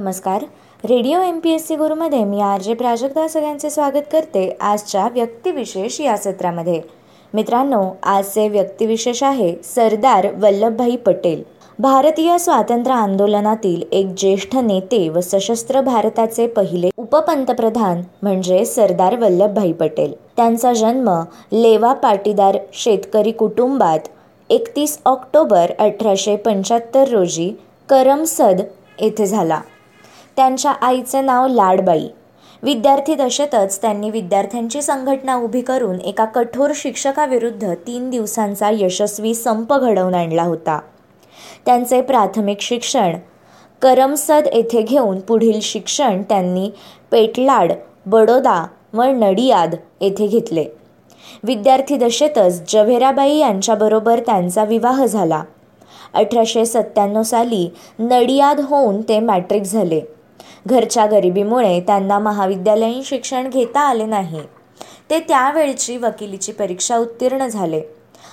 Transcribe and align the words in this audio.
नमस्कार. 0.00 0.44
Radio 0.84 1.20
M 1.22 1.38
P 1.38 1.50
S 1.50 1.66
C 1.68 1.76
गुरुमध्ये 1.76 2.22
मी 2.24 2.40
R 2.40 2.60
J 2.60 2.74
Prajakta 2.74 3.26
सगळ्यांचे 3.28 3.70
स्वागत 3.70 4.06
करते 4.12 4.56
आजच्या 4.60 5.08
व्यक्तिविशेष 5.14 6.00
या 6.00 6.16
सत्रामध्ये. 6.16 6.80
मित्रांनो 7.34 7.82
आजचे 8.02 8.48
व्यक्तिविशेष 8.48 9.22
आहे 9.22 9.54
सरदार 9.64 10.26
वल्लभभाई 10.34 10.96
पटेल. 10.96 11.42
भारतीय 11.78 12.36
स्वातंत्र्य 12.38 12.96
आंदोलनातील 12.96 13.82
एक 13.92 14.14
ज्येष्ठ 14.18 14.56
नेते 14.56 15.08
व 15.08 15.20
सशस्त्र 15.20 15.80
भारताचे 15.80 16.46
पहिले 16.46 16.90
उपपंतप्रधान 16.96 18.02
म्हणजे 18.22 18.64
सरदार 18.64 19.16
वल्लभभाई 19.16 19.72
पटेल. 19.72 20.12
त्यांचा 20.36 20.72
जन्म 20.72 21.10
लेवा 21.52 21.92
पाटीदार 21.92 22.58
शेतकरी 22.72 23.32
कुटुंबात 23.32 24.08
एकतीस 24.50 24.98
ऑक्टोबर 25.04 25.72
अठराशे 25.78 26.36
पंच्याहत्तर 26.36 27.08
रोजी 27.08 27.52
करमसद 27.88 28.60
येथे 29.00 29.26
झाला. 29.26 29.60
त्यांच्या 30.40 30.70
आईचे 30.70 31.20
नाव 31.20 31.46
लाडबाई. 31.46 32.08
विद्यार्थी 32.62 33.14
दशेतच 33.14 33.82
त्यांनी 33.82 34.10
विद्यार्थ्यांची 34.10 34.82
संघटना 34.82 35.34
उभी 35.34 35.60
करून 35.60 36.00
एका 36.00 36.24
कठोर 36.24 36.70
शिक्षकाविरुद्ध 36.74 37.74
तीन 37.74 38.10
दिवसांचा 38.10 38.70
यशस्वी 38.70 39.34
संप 39.34 39.74
घडवून 39.74 40.14
आणला 40.14 40.42
होता. 40.42 40.80
त्यांचे 41.66 42.00
प्राथमिक 42.00 42.60
शिक्षण 42.60 43.16
करमसद 43.82 44.48
येथे 44.52 44.82
घेऊन 44.82 45.20
पुढील 45.20 45.60
शिक्षण 45.62 46.22
त्यांनी 46.22 46.70
पेटलाड 47.10 47.72
बडोदा 48.06 48.66
व 48.92 49.02
नडियाद 49.02 49.74
येथे 50.00 50.26
घेतले. 50.26 50.64
विद्यार्थी 51.44 51.96
दशेतच 51.96 52.72
जव्हेराबाई 52.72 53.36
यांच्याबरोबर 53.36 54.20
त्यांचा 54.20 54.64
विवाह 54.64 55.06
झाला. 55.06 55.42
अठराशे 56.14 56.66
सत्त्याण्णव 56.66 57.22
साली 57.22 57.70
नडियाद 57.98 58.60
होऊन 58.60 59.02
ते 59.02 59.20
मॅट्रिक 59.20 59.62
झाले. 59.62 60.00
घरच्या 60.66 61.06
गरिबीमुळे 61.06 61.80
त्यांना 61.80 62.18
महाविद्यालयीन 62.18 63.02
शिक्षण 63.04 63.48
घेता 63.48 63.80
आले 63.80 64.06
नाही. 64.06 64.40
ते 65.10 65.20
त्यावेळची 65.20 65.96
वकिलीची 65.96 66.52
परीक्षा 66.52 66.96
उत्तीर्ण 66.96 67.46
झाले. 67.46 67.82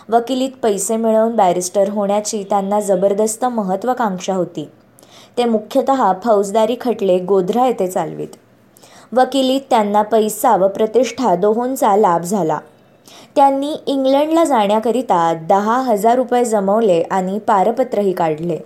वकिलीत 0.09 0.49
पैसे 0.63 0.97
मिळवून 0.97 1.35
बॅरिस्टर 1.35 1.89
होण्याची 1.89 2.43
त्यांना 2.43 2.79
जबरदस्त 2.79 3.45
महत्त्वाकांक्षा 3.45 4.33
होती. 4.33 4.69
ते 5.37 5.45
मुख्यतः 5.45 6.13
फौजदारी 6.23 6.75
खटले 6.81 7.19
गोध्रा 7.19 7.65
येथे 7.65 7.87
चालवीत. 7.87 8.27
वकिलीत 9.11 9.61
त्यांना 9.69 10.01
पैसा 10.01 10.55
व 10.55 10.67
प्रतिष्ठा 10.67 11.35
दोहोंचा 11.35 11.95
लाभ 11.95 12.21
झाला. 12.21 12.59
त्यांनी 13.35 13.75
इंग्लंडला 13.87 14.43
जाण्याकरिता 14.43 15.33
दहा 15.33 15.77
हजार 15.81 16.15
रुपये 16.15 16.45
जमवले 16.45 17.01
आणि 17.01 17.39
पारपत्रही 17.39 18.11
काढले. 18.11 18.59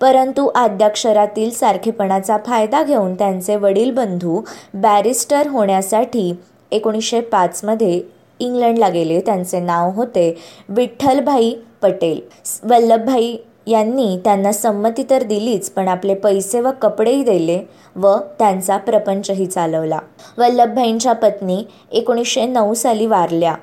परंतु 0.00 0.46
आद्याक्षरातील 0.54 1.50
सारखेपणाचा 1.50 2.36
फायदा 2.46 2.82
घेऊन 2.82 3.14
त्यांचे 3.14 3.56
वडील 3.56 3.90
बंधू 3.90 4.40
बॅरिस्टर 4.74 5.46
होण्यासाठी 5.46 6.32
एकोणीसशे 6.70 7.20
पाचमध्ये 7.20 8.00
इंग्लंडला 8.38 8.88
गेले. 8.88 9.20
त्यांचे 9.20 9.60
नाव 9.60 9.90
होते 9.90 10.38
विठ्ठलभाई 10.68 11.54
पटेल. 11.82 12.20
वल्लभभाई 12.64 13.36
यांनी 13.66 14.18
त्यांना 14.24 14.52
संमती 14.52 15.02
तर 15.10 15.22
दिलीच 15.22 15.70
पण 15.70 15.88
आपले 15.88 16.14
पैसे 16.14 16.60
व 16.60 16.70
कपडेही 16.82 17.22
दिले 17.22 17.60
व 17.96 18.16
त्यांचा 18.38 18.76
प्रपंचही 18.76 19.46
चालवला. 19.46 19.98
वल्लभभाईंच्या 20.38 21.12
पत्नी 21.12 21.64
एकोणीसशे 21.92 22.46
नऊ 22.46 22.74
साली 22.74 23.06
वारल्या. 23.06 23.54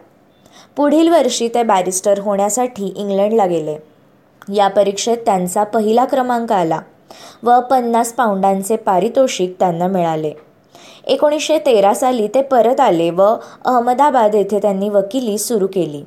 पुढील 0.75 1.09
वर्षी 1.09 1.47
ते 1.47 1.63
बॅरिस्टर 1.63 2.19
होण्यासाठी 2.19 2.93
इंग्लंडला 2.97 3.45
गेले. 3.45 3.77
या 4.53 4.67
परीक्षेत 4.67 5.17
त्यांचा 5.17 5.63
पहिला 5.63 6.05
क्रमांक 6.05 6.51
आला 6.51 6.79
व 7.43 7.59
पन्नास 7.59 8.13
पाऊंडांचे 8.13 8.75
पारितोषिक 8.75 9.55
त्यांना 9.59 9.87
मिळाले. 9.87 10.31
एकोणीसशे 11.07 11.57
तेरा 11.57 11.93
साली 11.93 12.27
ते 12.27 12.41
परत 12.41 12.79
आले 12.79 13.09
व 13.09 13.21
अहमदाबाद 13.65 14.35
येथे 14.35 14.59
त्यांनी 14.59 14.89
वकिली 14.89 15.37
सुरू 15.37 15.67
केली. 15.67 16.03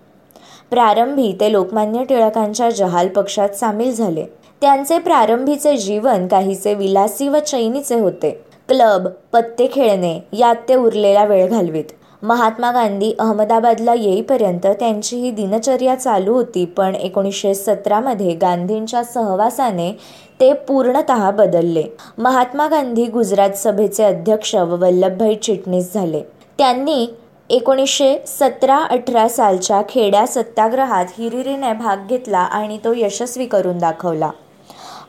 प्रारंभी 0.71 1.37
ते 1.41 1.53
लोकमान्य 1.53 2.05
टिळकांच्या 2.05 2.71
जहाल 2.71 3.09
पक्षात 3.09 3.49
सामील 3.49 3.95
झाले. 3.95 4.25
त्यांचे 4.61 4.99
प्रारंभीचे 4.99 5.77
जीवन 5.77 6.29
काहीसे 6.29 6.75
विलासी 6.75 7.29
व 7.29 7.39
चैनीचे 7.39 7.95
होते. 7.95 8.31
क्लब 8.69 9.09
पत्ते 9.33 9.69
खेळणे 9.73 10.21
यात 10.33 10.57
ते 10.69 10.75
उरलेला 10.75 11.25
वेळ 11.25 11.49
घालवीत. 11.49 11.85
महात्मा 12.23 12.71
गांधी 12.73 13.13
अहमदाबादला 13.19 13.95
येईपर्यंत 13.95 14.67
त्यांची 14.67 15.17
ही 15.17 15.31
दिनचर्या 15.31 15.95
चालू 15.95 16.33
होती 16.33 16.65
पण 16.65 16.95
एकोणीसशे 16.95 17.55
सतरामध्ये 17.55 18.35
गांधींच्या 18.35 19.05
सहवासाने 19.05 19.93
ते 20.41 20.53
पूर्णत 20.53 21.11
बदलले. 21.37 21.85
महात्मा 22.19 22.67
गांधी 22.69 23.07
गुजरात 23.07 23.51
सभेचे 23.51 24.05
अध्यक्ष 24.05 24.55
व 24.55 24.77
वल्लभभाई 24.81 25.35
चिटणीस 25.35 25.95
झाले. 25.95 26.23
त्यांनी 26.59 27.07
एकोणीसशे 27.51 28.15
सतरा 28.27 28.79
अठरा 28.79 29.29
सालच्या 29.29 29.83
खेड्या 29.89 30.27
सत्याग्रहात 30.27 31.07
हिरिरीने 31.19 31.73
भाग 31.73 32.07
घेतला 32.09 32.39
आणि 32.39 32.79
तो 32.85 32.93
यशस्वी 32.97 33.47
करून 33.47 33.79
दाखवला. 33.79 34.31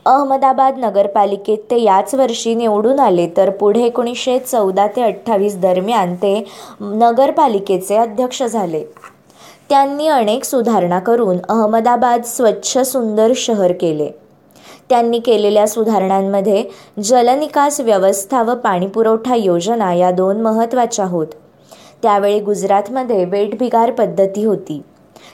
अहमदाबाद 0.05 0.77
नगरपालिकेत 0.77 1.57
ते 1.71 1.77
याच 1.81 2.13
वर्षी 2.15 2.53
निवडून 2.55 2.99
आले 2.99 3.27
तर 3.37 3.49
पुढे 3.49 3.83
एकोणीसशे 3.85 4.37
चौदा 4.39 4.87
ते 4.87 5.01
अठ्ठावीस 5.01 5.57
दरम्यान 5.57 6.15
ते 6.15 6.33
नगरपालिकेचे 6.81 7.95
अध्यक्ष 7.95 8.43
झाले. 8.43 8.83
त्यांनी 9.69 10.07
अनेक 10.07 10.43
सुधारणा 10.43 10.99
करून 10.99 11.37
अहमदाबाद 11.49 12.23
स्वच्छ 12.23 12.77
सुंदर 12.77 13.31
शहर 13.35 13.71
केले. 13.71 14.09
त्यांनी 14.89 15.19
केलेल्या 15.19 15.67
सुधारणांमध्ये 15.67 16.63
जलनिकास 17.03 17.79
व्यवस्था 17.79 18.41
व 18.41 18.55
पाणीपुरवठा 18.55 19.35
योजना 19.35 19.93
या 19.93 20.11
दोन 20.11 20.41
महत्त्वाच्या 20.41 21.05
होत. 21.05 21.27
त्यावेळी 22.01 22.39
गुजरातमध्ये 22.39 23.25
वेठबिगार 23.25 23.91
पद्धती 23.91 24.43
होती. 24.43 24.81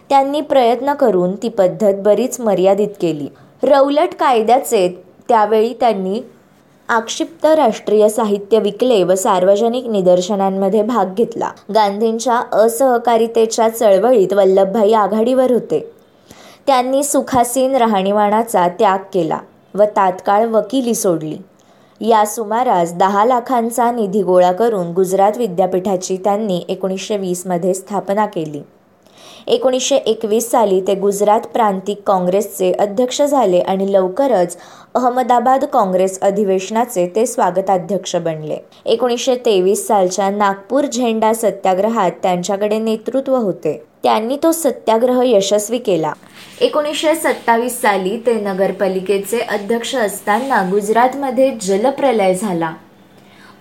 त्यांनी 0.10 0.42
प्रयत्न 0.42 0.94
करून 0.94 1.36
ती 1.36 1.50
पद्धत 1.50 1.94
बरीच 1.96 2.40
मर्यादित 2.40 2.90
केली. 3.02 3.28
रौलट 3.64 4.14
कायद्याचे 4.20 4.88
त्यावेळी 5.30 5.74
त्यांनी 5.80 6.22
आक्षिप्त 6.90 7.46
राष्ट्रीय 7.46 8.08
साहित्य 8.10 8.60
विकले 8.60 9.04
व 9.04 9.16
सार्वजनिक 9.16 9.88
निदर्शनांमध्ये 9.88 10.84
भाग 10.84 11.14
घेतला. 11.14 11.52
गांधींच्या 11.76 12.42
असहकारितेच्या 12.54 13.70
चळवळीत 13.70 14.34
वल्लभभाई 14.34 14.94
आघाडीवर 14.94 15.52
होते. 15.52 15.80
त्यांनी 16.68 17.04
सुखासीन 17.04 17.76
राहणीमानाचा 17.76 18.68
त्याग 18.68 19.00
केला 19.14 19.40
व 19.76 19.84
तात्काळ 19.84 20.46
वकिली 20.46 20.96
सोडली. 20.96 21.38
या 22.02 22.26
सुमारास 22.26 22.94
दहा 22.94 23.26
लाखांचा 23.26 23.92
निधी 23.92 24.22
गोळा 24.24 24.52
करून 24.52 24.92
गुजरात 24.92 25.38
विद्यापीठाची 25.38 26.18
त्यांनी 26.18 26.66
एकोणीसशे 26.70 27.18
वीसमध्ये 27.18 27.74
स्थापना 27.74 28.26
केली. 28.26 28.62
एकोणीसशे 29.48 29.96
एकवीस 29.96 30.52
साली 30.52 30.82
ते 30.82 30.96
गुजरात 30.96 31.40
प्रांतिक 31.40 32.02
काँग्रेसचे 32.08 32.72
अध्यक्ष 32.72 33.22
झाले 33.22 33.60
आणि 33.60 33.94
लवकरच 33.94 34.58
अहमदाबाद 34.96 35.66
काँग्रेस 35.66 36.20
अधिवेशनाचे 36.22 37.12
ते 37.16 37.26
स्वागताध्यक्ष 37.26 38.16
बनले. 38.16 38.58
एकोणीसशे 38.86 39.36
तेवीस 39.36 39.88
सालच्या 39.88 40.30
नागपूर 40.30 40.86
झेंडा 40.86 41.34
सत्याग्रहात 41.34 42.12
त्यांच्याकडे 42.24 42.80
नेतृत्व 42.80 43.36
होते. 43.36 43.84
त्यांनी 44.04 44.38
तो 44.44 44.52
सत्याग्रह 44.52 45.22
यशस्वी 45.24 45.78
केला. 45.78 46.14
एकोणीसशे 46.62 47.16
सत्तावीस 47.16 47.82
साली 47.82 48.18
ते 48.26 48.34
नगरपालिकेचे 48.34 49.40
अध्यक्ष 49.40 49.96
असताना 49.96 50.62
गुजरातमध्ये 50.72 51.58
जलप्रलय 51.62 52.34
झाला. 52.34 52.74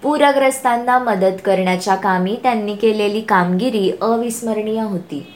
पूरग्रस्तांना 0.03 0.98
मदत 0.98 1.41
करण्याच्या 1.44 1.94
कामी 1.94 2.37
त्यांनी 2.43 2.75
केलेली 2.75 3.20
कामगिरी 3.20 3.93
अविस्मरणीय 4.03 4.81
होती. 4.81 5.26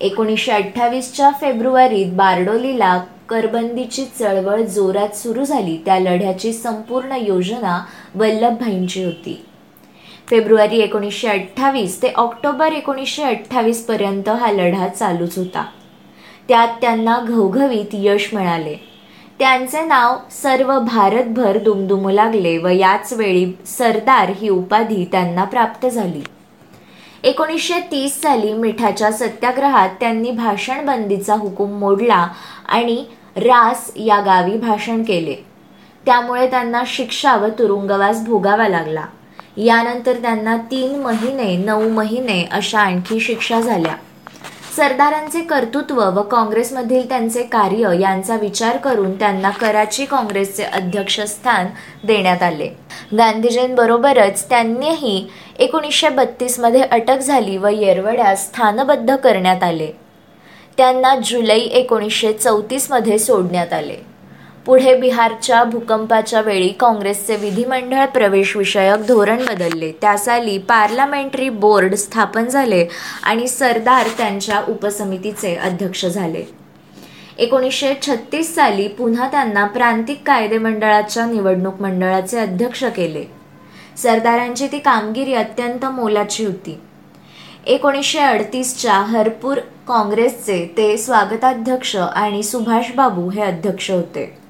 एकोणीसशे 0.00 0.52
अठ्ठावीसच्या 0.52 1.30
फेब्रुवारीत 1.40 2.12
बारडोलीला 2.12 3.02
करबंदीची 3.28 4.04
चळवळ 4.04 4.62
जोरात 4.62 5.16
सुरू 5.16 5.44
झाली. 5.44 5.76
त्या 5.76 5.98
लढ्याची 5.98 6.52
संपूर्ण 6.52 7.12
योजना 7.12 7.84
वल्लभभाईंची 8.14 9.04
होती. 9.04 9.44
फेब्रुवारी 10.30 10.78
एकोणीसशे 10.78 11.28
अठ्ठावीस 11.28 12.02
ते 12.02 12.12
ऑक्टोबर 12.16 12.72
एकोणीसशे 12.72 13.22
अठ्ठावीस 13.22 13.86
पर्यंत 13.86 14.28
हा 14.28 14.50
लढा 14.52 14.88
चालूच 14.88 15.38
होता. 15.38 15.64
त्यात 16.48 16.68
त्यांना 16.80 17.18
घवघवीत 17.28 17.86
यश 17.92 18.34
मिळाले. 18.34 18.76
त्यांचे 19.38 19.84
नाव 19.84 20.16
सर्व 20.30 20.78
भारतभर 20.78 21.58
दुमदुमू 21.58 22.10
लागले 22.10 22.58
व 22.58 22.68
याच 22.68 23.12
वेळी 23.12 23.52
सरदार 23.66 24.30
ही 24.30 24.48
उपाधी 24.48 25.04
त्यांना 25.04 25.44
प्राप्त 25.44 25.86
झाली. 25.86 26.22
एकोणीसशे 27.26 27.80
तीस 27.90 28.22
साली 28.22 28.52
मिठाच्या 28.52 29.12
सत्याग्रहात 29.12 29.88
त्यांनी 30.00 30.30
भाषणबंदीचा 30.30 31.34
हुकूम 31.34 31.70
मोडला 31.70 32.28
आणि 32.68 33.04
रास 33.36 33.90
या 33.96 34.20
गावी 34.20 34.56
भाषण 34.56 35.02
केले. 35.02 35.34
त्यामुळे 36.06 36.50
त्यांना 36.50 36.82
शिक्षा 36.86 37.36
व 37.36 37.46
तुरुंगवास 37.46 38.24
भोगावा 38.26 38.68
लागला. 38.68 39.04
यानंतर 39.56 40.12
त्यांना 40.12 40.56
तीन 40.56 40.98
महिने 40.98 41.56
नऊ 41.56 41.88
महिने 41.88 42.44
अशा 42.52 42.80
आणखी 42.80 43.20
शिक्षा 43.20 43.60
झाल्या. 43.60 43.96
सरदारांचे 44.76 45.40
कर्तृत्व 45.40 46.00
व 46.00 46.22
काँग्रेसमधील 46.22 47.08
त्यांचे 47.08 47.42
कार्य 47.42 48.00
यांचा 48.00 48.36
विचार 48.36 48.76
करून 48.76 49.18
त्यांना 49.18 49.50
कराची 49.50 50.04
काँग्रेसचे 50.04 50.62
अध्यक्षस्थान 50.62 51.66
देण्यात 52.04 52.42
आले. 52.42 52.68
गांधीजींबरोबरच 53.18 54.48
त्यांनीही 54.48 55.28
एकोणीसशे 55.58 56.08
बत्तीसमध्ये 56.08 56.82
अटक 56.82 57.18
झाली 57.18 57.56
व 57.56 57.66
येरवड्यास 57.66 58.46
स्थानबद्ध 58.46 59.16
करण्यात 59.16 59.62
आले. 59.62 59.90
त्यांना 60.76 61.14
जुलै 61.24 61.58
एकोणीसशे 61.58 62.32
चौतीसमध्ये 62.32 63.18
सोडण्यात 63.18 63.72
आले. 63.72 64.15
पुढे 64.66 64.94
बिहारच्या 64.94 65.64
भूकंपाच्या 65.64 66.40
वेळी 66.40 66.68
काँग्रेसचे 66.68 67.36
विधिमंडळ 67.36 68.04
प्रवेशविषयक 68.04 69.06
धोरण 69.06 69.44
बदलले. 69.46 69.92
त्या 70.00 70.16
साली 70.18 70.58
पार्लमेंटरी 70.58 71.48
बोर्ड 71.48 71.94
स्थापन 71.94 72.44
झाले 72.44 72.86
आणि 73.22 73.48
सरदार 73.48 74.06
त्यांच्या 74.18 74.62
उपसमितीचे 74.68 75.54
अध्यक्ष 75.54 76.06
झाले. 76.06 76.44
एकोणीसशे 77.38 77.94
छत्तीस 78.02 78.54
साली 78.54 78.88
पुन्हा 78.88 79.28
त्यांना 79.30 79.64
प्रांतिक 79.64 80.22
कायदे 80.26 80.58
मंडळाच्या 80.58 81.26
निवडणूक 81.26 81.80
मंडळाचे 81.80 82.38
अध्यक्ष 82.38 82.84
केले. 82.84 83.24
सरदारांची 83.96 84.68
ती 84.72 84.78
कामगिरी 84.78 85.34
अत्यंत 85.34 85.84
मोलाची 85.84 86.44
होती. 86.44 86.80
एकोणीसशे 87.66 88.18
अडतीसच्या 88.18 88.94
हरपूर 88.94 89.58
काँग्रेसचे 89.88 90.74
ते 90.76 90.96
स्वागताध्यक्ष 90.96 91.96
आणि 91.96 92.42
सुभाषबाबू 92.42 93.28
हे 93.30 93.42
अध्यक्ष 93.42 93.90
होते. 93.90 94.45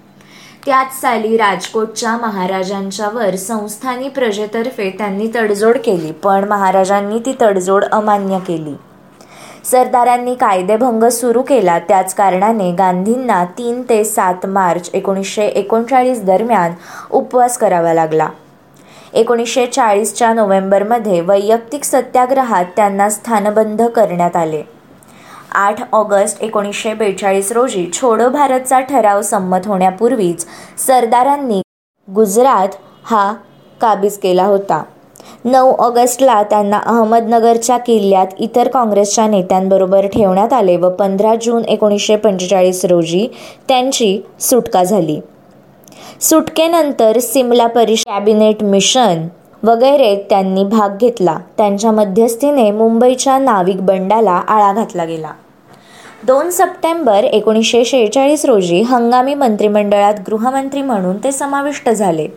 त्याच 0.67 1.01
साली 1.01 1.37
राजकोटच्या 1.37 2.17
महाराजांच्यावर 2.17 3.37
संस्थानी 3.37 4.09
प्रजेतर्फे 4.09 4.91
त्यांनी 4.91 5.29
तडजोड 5.35 5.77
केली 5.85 6.13
पण 6.13 6.45
महाराजांनी 6.45 7.19
ती 7.19 7.35
तडजोड 7.41 7.85
अमान्य 7.85 8.39
केली. 8.39 8.75
सरदारांनी 9.65 10.35
कायदेभंग 10.35 11.05
सुरू 11.05 11.43
केला 11.43 11.79
त्याच 11.79 12.15
कारणाने 12.15 12.73
गांधींना 12.73 13.45
तीन 13.59 13.83
ते 13.83 14.05
सात 14.05 14.47
मार्च 14.47 14.91
एकोणीसशे 14.95 15.47
एकोणचाळीस 15.47 16.23
दरम्यान 16.23 16.73
उपवास 17.11 17.59
करावा 17.59 17.95
लागला. 17.95 18.29
एकोणीसशे 19.13 19.67
चाळीसच्या 19.67 20.35
नोव्हेंबरमध्ये 20.35 21.21
वैयक्तिक 21.21 21.85
सत्याग्रहात 21.85 22.65
त्यांना 22.77 23.09
स्थानबंध 23.09 23.83
करण्यात 23.83 24.37
आले. 24.37 24.63
आठ 25.55 25.83
ऑगस्ट 25.93 26.43
एकोणीसशे 26.43 26.95
बेचाळीस 26.95 27.53
रोजी 27.53 27.87
छोडो 27.93 28.29
भारतचा 28.29 28.81
ठराव 28.81 29.23
संमत 29.23 29.67
होण्यापूर्वीच 29.67 30.47
सरदारांनी 30.87 31.61
गुजरात 32.09 32.69
हा 33.05 33.33
काबीज 33.81 34.19
केला 34.19 34.45
होता. 34.45 34.83
नऊ 35.45 35.73
ऑगस्टला 35.77 36.43
त्यांना 36.43 36.79
अहमदनगरच्या 36.79 37.79
किल्ल्यात 37.79 38.27
इतर 38.39 38.69
काँग्रेसच्या 38.69 39.27
नेत्यांबरोबर 39.27 40.07
ठेवण्यात 40.07 40.53
आले 40.53 40.77
व 40.77 40.89
पंधरा 40.89 41.35
जून 41.43 41.65
एकोणीसशे 41.65 42.17
पंचेचाळीस 42.17 42.85
रोजी 42.85 43.27
त्यांची 43.69 44.21
सुटका 44.41 44.85
झाली. 44.85 45.21
सुटकेनंतर 46.21 47.19
सिमला 47.19 47.67
परिष 47.67 48.05
कॅबिनेट 48.07 48.63
मिशन 48.63 49.27
वगैरे 49.63 50.27
त्यांनी 50.31 50.65
भाग 50.65 50.97
घेतला. 51.01 51.39
त्यांच्या 51.57 51.93
मध्यस्थीने 51.93 52.71
मुंबईच्या 52.71 53.39
नाविक 53.39 53.87
बंडाला 53.87 54.33
आळा 54.33 54.73
घातला 54.73 55.05
गेला. 55.05 55.31
दोन 56.27 56.51
सप्टेंबर 56.51 57.25
एकोणीसशे 57.25 57.85
शेहेचाळीस 57.85 58.45
रोजी 58.45 58.83
हंगामी 58.83 59.35
मंत्रिमंडळात 59.35 60.15
गृहमंत्री 60.27 60.83
म्हणून 60.83 61.17
ते 61.25 61.33
समाविष्ट 61.33 61.91
झाले. 61.91 62.29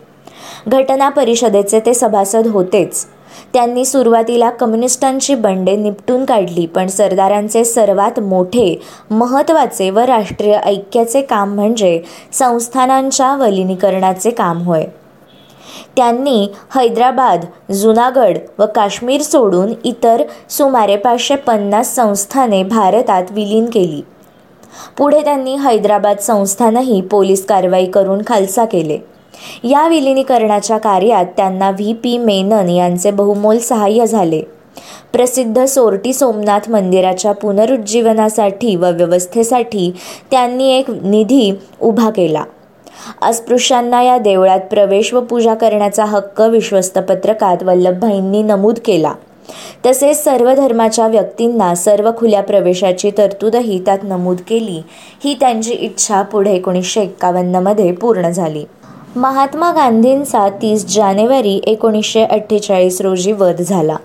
घटना 0.68 1.08
परिषदेचे 1.08 1.80
ते 1.80 1.94
सभासद 1.94 2.46
होतेच. 2.46 3.06
त्यांनी 3.52 3.84
सुरुवातीला 3.84 4.50
कम्युनिस्टांची 4.50 5.34
बंडे 5.34 5.76
निपटून 5.76 6.24
काढली 6.24 6.66
पण 6.66 6.86
सरदारांचे 6.86 7.64
सर्वात 7.64 8.20
मोठे 8.20 8.80
महत्त्वाचे 9.10 9.90
व 9.90 9.98
राष्ट्रीय 9.98 10.54
ऐक्याचे 10.54 11.22
काम 11.22 11.54
म्हणजे 11.54 12.02
संस्थानांच्या 12.32 13.36
वलिनीकरणाचे 13.36 14.30
काम 14.30 14.58
होय. 14.58 14.84
त्यांनी 15.96 16.48
हैदराबाद 16.74 17.72
जुनागड 17.72 18.38
व 18.58 18.64
काश्मीर 18.74 19.20
सोडून 19.20 19.72
इतर 19.84 20.22
सुमारे 20.48 20.96
पाचशे 20.96 21.36
पन्नास 21.36 21.94
संस्थाने 21.94 22.62
भारतात 22.62 23.24
विलीन 23.30 23.66
केली. 23.66 24.02
पुढे 24.98 25.20
त्यांनी 25.20 25.56
हैदराबाद 25.56 26.18
संस्थानही 26.18 27.00
पोलीस 27.00 27.46
कारवाई 27.46 27.86
करून 27.86 28.22
खालसा 28.26 28.64
केले. 28.64 28.98
या 29.64 29.88
विलिनीकरणाच्या 29.88 30.78
कार्यात 30.78 31.24
त्यांना 31.36 31.70
व्ही. 31.70 31.92
पी. 31.92 32.18
मेनन 32.18 32.68
यांचे 32.68 33.10
बहुमोल 33.10 33.58
सहाय्य 33.58 34.06
झाले. 34.06 34.42
प्रसिद्ध 35.12 35.64
सोरटी 35.64 36.12
सोमनाथ 36.12 36.70
मंदिराच्या 36.70 37.32
पुनरुज्जीवनासाठी 37.32 38.76
व 38.76 38.86
व्यवस्थेसाठी 38.86 39.92
त्यांनी 40.30 40.78
एक 40.78 40.90
निधी 40.90 41.52
उभा 41.80 42.10
केला. 42.10 42.44
अस्पृश्यांना 43.22 44.02
या 44.02 44.18
देवळात 44.18 44.60
प्रवेश 44.60 45.14
व 45.14 45.20
पूजा 45.20 45.54
करण्याचा 45.54 46.04
हक्क 46.04 46.40
विश्वस्त 46.40 46.98
पत्रकात 46.98 47.62
वल्लभभाईंनी 47.62 48.42
नमूद 48.42 48.78
केला. 48.84 49.12
तसेच 49.86 50.24
सर्व 50.24 50.54
धर्माच्या 50.54 51.06
व्यक्तींना 51.06 51.74
सर्व 51.74 52.10
खुल्या 52.16 52.42
प्रवेशाची 52.42 53.10
तरतूदही 53.18 53.82
त्यात 53.84 53.98
नमूद 54.02 54.36
केली. 54.48 54.82
ही 55.24 55.36
त्यांची 55.40 55.72
इच्छा 55.72 56.22
पुढे 56.22 56.52
एकोणीसशे 56.52 57.00
एक्कावन्नमध्ये 57.00 57.92
पूर्ण 57.92 58.30
झाली. 58.30 58.64
महात्मा 59.16 59.70
गांधींचा 59.70 60.48
तीस 60.48 60.96
जानेवारी 60.96 61.60
एकोणीसशे 61.66 62.24
अठ्ठेचाळीस 62.24 63.00
रोजी 63.00 63.32
वध 63.32 63.62
झाला. 63.62 63.96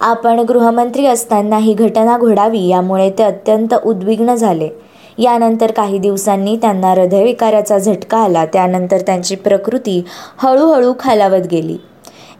आपण 0.00 0.38
गृहमंत्री 0.38 1.06
असताना 1.06 1.58
ही 1.58 1.74
घटना 1.74 2.18
घडावी 2.18 2.68
यामुळे 2.68 3.10
ते 3.10 3.22
अत्यंत 3.22 3.74
उद्विग्न 3.74 4.34
झाले. 4.34 4.68
यानंतर 5.18 5.70
काही 5.70 5.98
दिवसांनी 5.98 6.56
त्यांना 6.56 6.90
हृदयविकाराचा 6.90 7.78
झटका 7.78 8.18
आला. 8.18 8.46
त्यानंतर 8.46 8.98
त्यांची 8.98 9.36
प्रकृती 9.36 10.04
हळूहळू 10.38 10.92
खालावत 11.00 11.46
गेली. 11.50 11.78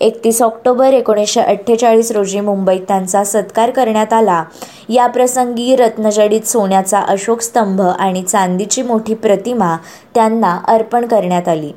एकतीस 0.00 0.42
ऑक्टोबर 0.42 0.92
एकोणीसशे 0.92 1.40
अठ्ठेचाळीस 1.40 2.12
रोजी 2.12 2.40
मुंबईत 2.40 2.80
त्यांचा 2.88 3.24
सत्कार 3.24 3.70
करण्यात 3.70 4.12
आला. 4.12 4.44
या 4.88 5.06
प्रसंगी 5.06 5.76
रत्नजडीत 5.76 6.40
सोन्याचा 6.40 7.00
अशोक 7.00 7.40
स्तंभ 7.40 7.80
आणि 7.80 8.22
चांदीची 8.22 8.82
मोठी 8.82 9.14
प्रतिमा 9.14 9.76
त्यांना 10.14 10.60
अर्पण 10.68 11.06
करण्यात 11.06 11.48
आली. 11.48 11.72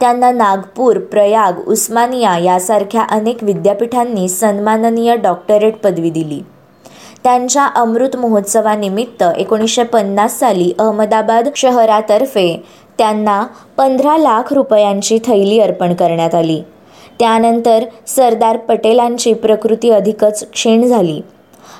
त्यांना 0.00 0.30
नागपूर 0.30 0.98
प्रयाग 0.98 1.68
उस्मानिया 1.68 2.38
यासारख्या 2.38 3.02
अनेक 3.02 3.44
विद्यापीठांनी 3.44 4.28
सन्माननीय 4.28 5.16
डॉक्टरेट 5.16 5.76
पदवी 5.76 6.10
दिली. 6.10 6.40
त्यांच्या 7.26 7.66
अमृत 7.66 8.16
महोत्सवानिमित्त 8.16 9.22
एकोणीसशे 9.36 9.82
पन्नास 9.82 10.38
साली 10.40 10.72
अहमदाबाद 10.78 11.48
शहरातर्फे 11.56 12.64
त्यांना 12.98 13.46
पंधरा 13.76 14.16
लाख 14.18 14.52
रुपयांची 14.52 15.18
थैली 15.24 15.60
अर्पण 15.60 15.94
करण्यात 15.94 16.34
आली. 16.34 16.62
त्यानंतर 17.18 17.84
सरदार 18.06 18.56
पटेलांची 18.56 19.34
प्रकृती 19.34 19.90
अधिकच 19.90 20.50
क्षीण 20.50 20.86
झाली. 20.86 21.20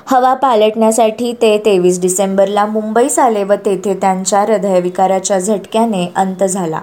हवा 0.05 0.33
पालटण्यासाठी 0.33 1.33
ते 1.33 1.57
तेवीस 1.57 2.01
डिसेंबरला 2.01 2.65
मुंबईस 2.65 3.19
आले 3.19 3.43
व 3.43 3.53
तेथे 3.53 3.93
त्यांच्या 3.93 4.41
हृदयविकाराच्या 4.41 5.39
झटक्याने 5.39 6.11
अंत 6.15 6.43
झाला. 6.43 6.81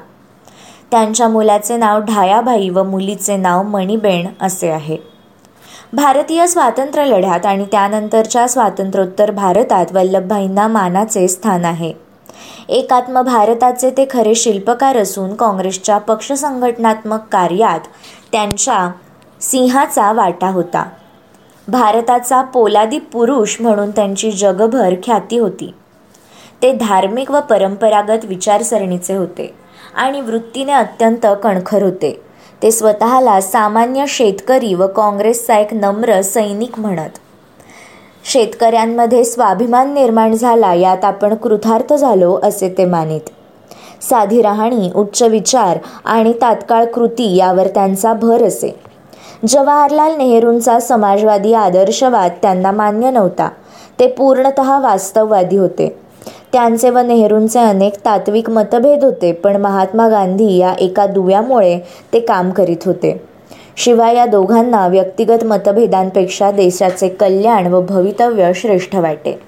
त्यांच्या 0.91 1.29
मुलाचे 1.29 1.77
नाव 1.77 2.01
ढायाभाई 2.01 2.69
व 2.69 2.83
मुलीचे 2.83 3.37
नाव 3.37 3.63
मणिबेण 3.63 4.27
असे 4.41 4.71
आहे. 4.71 5.14
भारतीय 5.95 6.47
स्वातंत्र्य 6.47 7.05
लढ्यात 7.05 7.47
आणि 7.47 7.65
त्यानंतरच्या 7.73 8.49
स्वातंत्र्योत्तर 8.49 9.31
भारतात 9.31 9.87
वल्लभभाईंना 9.93 10.69
मानाचे 10.69 11.29
स्थान 11.29 11.65
आहे. 11.65 11.93
एकात्म 12.69 13.23
भारताचे 13.23 13.91
ते 13.91 14.07
खरे 14.11 14.35
शिल्पकार 14.35 14.97
असून 14.97 15.35
काँग्रेसच्या 15.35 15.99
पक्ष 15.99 16.33
संघटनात्मक 16.33 17.21
कार्यात 17.33 17.81
त्यांच्या 18.33 18.91
सिंहाचा 19.41 20.13
वाटा 20.13 20.49
होता. 20.49 20.85
भारताचा 21.69 22.43
पोलादी 22.43 22.99
पुरुष 22.99 23.57
म्हणून 23.61 23.91
त्यांची 23.91 24.33
जगभर 24.33 24.95
ख्याती 25.05 25.39
होती. 25.39 25.75
ते 26.63 26.73
धार्मिक 26.73 27.31
व 27.31 27.41
परंपरागत 27.41 28.25
विचारसरणीचे 28.25 29.17
होते 29.17 29.55
आणि 29.95 30.21
वृत्तीने 30.21 30.73
अत्यंत 30.73 31.27
कणखर 31.43 31.83
होते. 31.83 32.24
ते 32.63 32.71
स्वतःला 32.71 33.41
सामान्य 33.41 34.05
शेतकरी 34.09 34.75
व 34.75 34.87
काँग्रेसचा 34.87 35.59
एक 35.59 35.75
नम्र 35.75 36.23
सैनिक 36.23 36.79
म्हणत. 36.79 37.19
शेतकऱ्यांमध्ये 38.25 39.25
स्वाभिमान 39.25 39.95
निर्माण 39.95 40.35
झाला 40.35 40.75
यात 40.75 41.05
आपण 41.05 41.35
कृतार्थ 41.35 41.95
झालो 41.95 42.39
असे 42.43 42.75
ते 42.79 42.85
मानित. 42.85 43.21
साधी 44.03 44.43
राहणी 44.43 44.91
उच्च 44.95 45.23
विचार 45.23 45.79
आणि 46.05 46.33
तात्काळ 46.33 46.85
कृती 46.85 47.37
यावर 47.37 47.67
त्यांचा 47.67 48.13
भर 48.13 48.45
असे. 48.45 48.81
जवाहरलाल 49.49 50.17
नेहरूंचा 50.17 50.81
समाजवादी 50.81 51.53
आदर्शवाद 51.53 52.33
त्यांना 52.43 52.71
मान्य 52.71 53.11
नव्हता. 53.11 53.49
ते 53.99 54.07
पूर्णत 54.07 54.61
वास्तववादी 54.61 55.57
होते. 55.57 56.04
त्यांचे 56.55 56.91
व 56.91 56.99
नेहरूंचे 56.99 57.59
अनेक 57.59 57.95
तात्विक 58.05 58.51
मतभेद 58.51 59.05
होते 59.05 59.33
पण 59.33 59.57
महात्मा 59.57 60.09
गांधी 60.09 60.57
या 60.57 60.75
एका 60.79 61.07
दुव्यामुळे 61.07 61.81
ते 62.13 62.21
काम 62.21 62.51
करीत 62.51 62.87
होते. 62.87 63.25
शिवाय 63.77 64.17
या 64.17 64.27
दोघांना 64.27 64.87
व्यक्तिगत 64.89 65.45
मतभेदांपेक्षा 65.45 66.51
देशाचे 66.51 67.09
कल्याण 67.09 67.67
व 67.67 67.81
भवितव्य 67.81 68.53
श्रेष्ठ 68.55 68.95
वाटे. 68.95 69.39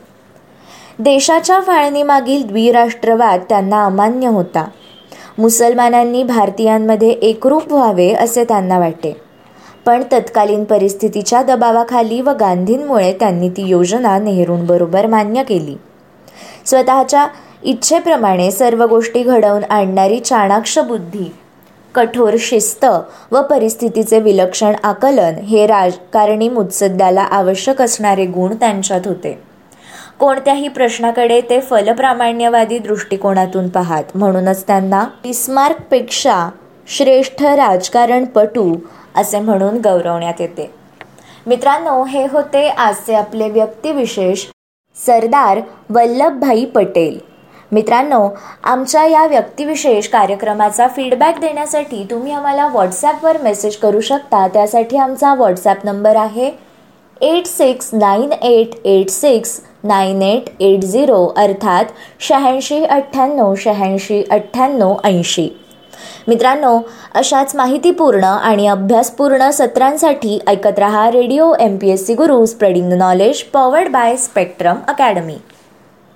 देशाच्या 0.99 1.61
फाळणीमागील 1.61 2.47
द्विराष्ट्रवाद 2.47 3.41
त्यांना 3.49 3.85
अमान्य 3.85 4.29
होता. 4.29 4.67
मुसलमानांनी 5.39 6.23
भारतीयांमध्ये 6.23 7.11
एकरूप 7.11 7.73
व्हावे 7.73 8.13
असे 8.13 8.45
त्यांना 8.45 8.79
वाटे. 8.79 9.17
पण 9.87 10.03
तत्कालीन 10.13 10.65
परिस्थितीच्या 10.65 11.43
दबावाखाली 11.43 12.21
व 12.21 12.31
गांधींमुळे 12.31 13.13
त्यांनी 13.13 13.49
ती 13.49 13.69
योजना 13.69 14.19
नेहरूंबरोबर 14.19 15.07
मान्य 15.07 15.43
केली. 15.43 15.77
स्वतःच्या 16.67 17.27
इच्छेप्रमाणे 17.63 18.51
सर्व 18.51 18.85
गोष्टी 18.87 19.23
घडवून 19.23 19.65
आणणारी 19.65 20.21
चाणाक्ष 20.21 20.79
बुद्धी 20.79 21.33
कठोर 21.95 22.35
शिस्त 22.39 22.85
व 23.33 23.43
परिस्थितीचे 23.43 24.21
विलक्षण 24.21 24.73
आकलन 24.83 25.35
हे 25.35 25.67
राजकारणी 25.67 26.49
मुत्सद्द्याला 26.49 27.23
आवश्यक 27.23 27.83
असणारे 27.83 28.27
गुण 28.27 28.55
त्यांच्यात 28.55 29.01
होते. 29.05 29.39
कोणत्याही 30.21 30.69
प्रश्नाकडे 30.69 31.41
ते 31.41 31.61
फलप्रामाण्यवादी 31.61 32.79
दृष्टिकोनातून 32.79 33.69
पाहात 33.69 34.05
म्हणूनच 34.15 34.67
त्यांना 34.67 35.05
बिस्मार्कपेक्षा 35.23 36.49
श्रेष्ठ 36.89 37.43
राजकारणपटू 37.43 38.75
असे 39.17 39.41
म्हणून 39.41 39.81
गौरवण्यात 39.81 40.41
येते. 40.41 40.71
मित्रांनो 41.47 42.05
हे 42.05 42.27
होते 42.27 42.69
आजचे 42.69 43.15
आपले 43.15 43.49
व्यक्तिविशेष. 43.49 44.47
सरदार 44.99 45.61
वल्लभभाई 45.91 46.65
पटेल. 46.65 47.19
मित्रांनो 47.73 48.29
आमच्या 48.65 49.05
या 49.07 49.27
व्यक्तिविशेष 49.27 50.09
कार्यक्रमाचा 50.09 50.87
फीडबॅक 50.89 51.41
देण्यासाठी 51.41 52.05
तुम्ही 52.11 52.33
आम्हाला 52.33 52.67
व्हॉट्सॲपवर 52.67 53.41
मेसेज 53.43 53.77
करू 53.77 54.01
शकता. 54.01 54.47
त्यासाठी 54.49 54.97
आमचा 54.97 55.35
व्हॉट्सॲप 55.35 55.85
नंबर 55.85 56.17
आहे 56.17 56.51
eight 57.21 57.47
six 57.47 57.91
nine 57.93 58.33
eight 58.33 58.75
eight 58.85 59.11
six 59.11 59.61
nine 59.85 60.23
eight 60.23 60.51
eight 60.61 60.81
zero 60.81 61.25
अर्थात 61.37 61.85
शहाऐंशी 62.21 62.85
अठ्ठ्याण्णव 62.85 63.55
शहाऐंशी 63.59 64.23
अठ्ठ्याण्णव 64.31 64.95
ऐंशी. 65.05 65.49
मित्रांनो 66.29 66.79
अशाच 67.15 67.55
माहितीपूर्ण 67.57 68.25
आणि 68.25 68.67
अभ्यासपूर्ण 68.67 69.51
सत्रांसाठी 69.51 70.39
ऐकत 70.47 70.79
रहा 70.79 71.11
radio 71.11 71.53
M 71.61 71.77
P 71.77 71.91
S 71.91 72.07
C 72.07 72.15
Guru 72.15 72.45
spreading 72.47 72.91
the 72.91 72.99
knowledge 72.99 73.43
powered 73.45 73.91
by 73.91 74.17
spectrum 74.17 74.77
academy 74.89 75.37